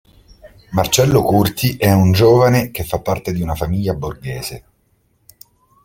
Marcello 0.71 1.21
Curti 1.21 1.77
è 1.77 1.91
un 1.91 2.11
giovane 2.11 2.71
che 2.71 2.83
fa 2.83 2.99
parte 2.99 3.31
di 3.31 3.43
una 3.43 3.53
famiglia 3.53 3.93
borghese. 3.93 4.63